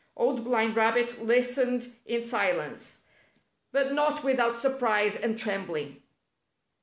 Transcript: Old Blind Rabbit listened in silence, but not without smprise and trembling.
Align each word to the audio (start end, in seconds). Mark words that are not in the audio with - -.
Old 0.17 0.43
Blind 0.43 0.75
Rabbit 0.75 1.23
listened 1.23 1.93
in 2.07 2.23
silence, 2.23 3.01
but 3.71 3.93
not 3.93 4.23
without 4.23 4.55
smprise 4.55 5.15
and 5.15 5.37
trembling. 5.37 6.01